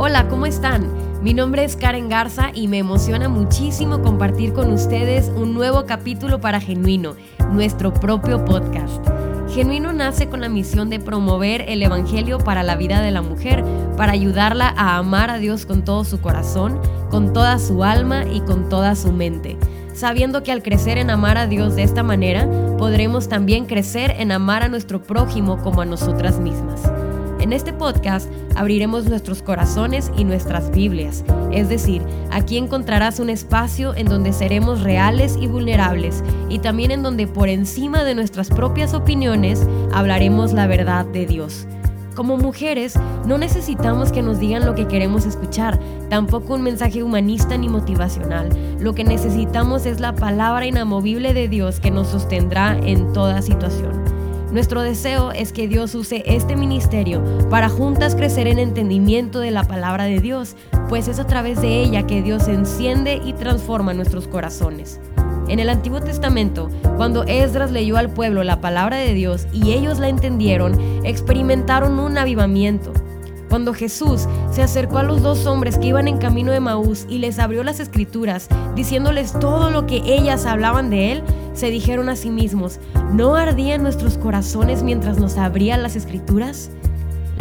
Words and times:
Hola, 0.00 0.28
¿cómo 0.28 0.46
están? 0.46 0.86
Mi 1.24 1.34
nombre 1.34 1.64
es 1.64 1.74
Karen 1.74 2.08
Garza 2.08 2.52
y 2.54 2.68
me 2.68 2.78
emociona 2.78 3.28
muchísimo 3.28 4.00
compartir 4.00 4.52
con 4.52 4.72
ustedes 4.72 5.28
un 5.34 5.54
nuevo 5.54 5.86
capítulo 5.86 6.40
para 6.40 6.60
Genuino, 6.60 7.16
nuestro 7.50 7.92
propio 7.92 8.44
podcast. 8.44 9.04
Genuino 9.52 9.92
nace 9.92 10.28
con 10.28 10.40
la 10.40 10.48
misión 10.48 10.88
de 10.88 11.00
promover 11.00 11.64
el 11.66 11.82
Evangelio 11.82 12.38
para 12.38 12.62
la 12.62 12.76
vida 12.76 13.00
de 13.00 13.10
la 13.10 13.22
mujer, 13.22 13.64
para 13.96 14.12
ayudarla 14.12 14.72
a 14.76 14.98
amar 14.98 15.30
a 15.30 15.38
Dios 15.38 15.66
con 15.66 15.84
todo 15.84 16.04
su 16.04 16.20
corazón, 16.20 16.80
con 17.10 17.32
toda 17.32 17.58
su 17.58 17.82
alma 17.82 18.22
y 18.24 18.40
con 18.42 18.68
toda 18.68 18.94
su 18.94 19.12
mente, 19.12 19.56
sabiendo 19.94 20.44
que 20.44 20.52
al 20.52 20.62
crecer 20.62 20.98
en 20.98 21.10
amar 21.10 21.38
a 21.38 21.48
Dios 21.48 21.74
de 21.74 21.82
esta 21.82 22.04
manera, 22.04 22.48
podremos 22.78 23.28
también 23.28 23.66
crecer 23.66 24.14
en 24.16 24.30
amar 24.30 24.62
a 24.62 24.68
nuestro 24.68 25.02
prójimo 25.02 25.58
como 25.58 25.80
a 25.80 25.86
nosotras 25.86 26.38
mismas. 26.38 26.88
En 27.48 27.54
este 27.54 27.72
podcast 27.72 28.30
abriremos 28.56 29.06
nuestros 29.06 29.40
corazones 29.40 30.12
y 30.18 30.24
nuestras 30.24 30.70
Biblias, 30.70 31.24
es 31.50 31.70
decir, 31.70 32.02
aquí 32.30 32.58
encontrarás 32.58 33.20
un 33.20 33.30
espacio 33.30 33.94
en 33.94 34.06
donde 34.06 34.34
seremos 34.34 34.82
reales 34.82 35.34
y 35.40 35.46
vulnerables 35.46 36.22
y 36.50 36.58
también 36.58 36.90
en 36.90 37.02
donde 37.02 37.26
por 37.26 37.48
encima 37.48 38.04
de 38.04 38.14
nuestras 38.14 38.50
propias 38.50 38.92
opiniones 38.92 39.66
hablaremos 39.94 40.52
la 40.52 40.66
verdad 40.66 41.06
de 41.06 41.24
Dios. 41.24 41.66
Como 42.14 42.36
mujeres, 42.36 42.98
no 43.24 43.38
necesitamos 43.38 44.12
que 44.12 44.20
nos 44.20 44.38
digan 44.38 44.66
lo 44.66 44.74
que 44.74 44.86
queremos 44.86 45.24
escuchar, 45.24 45.80
tampoco 46.10 46.52
un 46.52 46.60
mensaje 46.60 47.02
humanista 47.02 47.56
ni 47.56 47.70
motivacional. 47.70 48.50
Lo 48.78 48.94
que 48.94 49.04
necesitamos 49.04 49.86
es 49.86 50.00
la 50.00 50.14
palabra 50.14 50.66
inamovible 50.66 51.32
de 51.32 51.48
Dios 51.48 51.80
que 51.80 51.90
nos 51.90 52.08
sostendrá 52.08 52.76
en 52.82 53.14
toda 53.14 53.40
situación. 53.40 54.17
Nuestro 54.52 54.80
deseo 54.80 55.30
es 55.30 55.52
que 55.52 55.68
Dios 55.68 55.94
use 55.94 56.22
este 56.24 56.56
ministerio 56.56 57.22
para 57.50 57.68
juntas 57.68 58.14
crecer 58.14 58.46
en 58.46 58.58
entendimiento 58.58 59.40
de 59.40 59.50
la 59.50 59.64
palabra 59.64 60.04
de 60.04 60.20
Dios, 60.20 60.56
pues 60.88 61.06
es 61.06 61.18
a 61.18 61.26
través 61.26 61.60
de 61.60 61.82
ella 61.82 62.06
que 62.06 62.22
Dios 62.22 62.48
enciende 62.48 63.20
y 63.22 63.34
transforma 63.34 63.92
nuestros 63.92 64.26
corazones. 64.26 65.00
En 65.48 65.58
el 65.60 65.68
Antiguo 65.68 66.00
Testamento, 66.00 66.70
cuando 66.96 67.24
Esdras 67.24 67.72
leyó 67.72 67.98
al 67.98 68.10
pueblo 68.10 68.42
la 68.42 68.62
palabra 68.62 68.96
de 68.96 69.12
Dios 69.12 69.46
y 69.52 69.72
ellos 69.72 69.98
la 69.98 70.08
entendieron, 70.08 70.78
experimentaron 71.04 71.98
un 71.98 72.16
avivamiento. 72.16 72.94
Cuando 73.50 73.74
Jesús 73.74 74.26
se 74.50 74.62
acercó 74.62 74.98
a 74.98 75.02
los 75.02 75.22
dos 75.22 75.46
hombres 75.46 75.78
que 75.78 75.86
iban 75.86 76.08
en 76.08 76.18
camino 76.18 76.52
de 76.52 76.60
Maús 76.60 77.06
y 77.08 77.18
les 77.18 77.38
abrió 77.38 77.64
las 77.64 77.80
escrituras, 77.80 78.48
diciéndoles 78.74 79.38
todo 79.38 79.70
lo 79.70 79.86
que 79.86 80.02
ellas 80.04 80.44
hablaban 80.44 80.90
de 80.90 81.12
él, 81.12 81.22
se 81.58 81.70
dijeron 81.70 82.08
a 82.08 82.14
sí 82.14 82.30
mismos, 82.30 82.78
¿no 83.12 83.34
ardían 83.34 83.82
nuestros 83.82 84.16
corazones 84.16 84.84
mientras 84.84 85.18
nos 85.18 85.36
abrían 85.38 85.82
las 85.82 85.96
escrituras? 85.96 86.70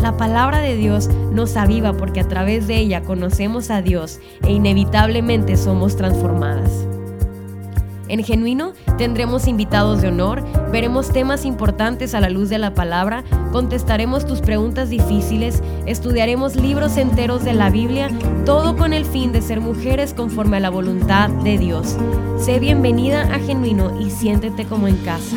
La 0.01 0.17
palabra 0.17 0.59
de 0.59 0.75
Dios 0.75 1.07
nos 1.31 1.55
aviva 1.55 1.93
porque 1.93 2.21
a 2.21 2.27
través 2.27 2.67
de 2.67 2.77
ella 2.77 3.03
conocemos 3.03 3.69
a 3.69 3.81
Dios 3.83 4.19
e 4.41 4.51
inevitablemente 4.51 5.55
somos 5.55 5.95
transformadas. 5.95 6.87
En 8.09 8.23
Genuino 8.23 8.73
tendremos 8.97 9.47
invitados 9.47 10.01
de 10.01 10.07
honor, 10.07 10.43
veremos 10.71 11.11
temas 11.11 11.43
importantes 11.43 12.13
a 12.13 12.21
la 12.21 12.29
luz 12.29 12.49
de 12.49 12.57
la 12.57 12.73
palabra, 12.73 13.23
contestaremos 13.51 14.25
tus 14.25 14.39
preguntas 14.39 14.89
difíciles, 14.89 15.61
estudiaremos 15.85 16.55
libros 16.55 16.97
enteros 16.97 17.43
de 17.43 17.53
la 17.53 17.69
Biblia, 17.69 18.09
todo 18.45 18.77
con 18.77 18.93
el 18.93 19.05
fin 19.05 19.31
de 19.31 19.41
ser 19.41 19.59
mujeres 19.59 20.13
conforme 20.13 20.57
a 20.57 20.61
la 20.61 20.69
voluntad 20.69 21.29
de 21.29 21.57
Dios. 21.57 21.97
Sé 22.39 22.59
bienvenida 22.59 23.23
a 23.33 23.39
Genuino 23.39 23.99
y 23.99 24.09
siéntete 24.09 24.65
como 24.65 24.87
en 24.87 24.97
casa. 24.97 25.35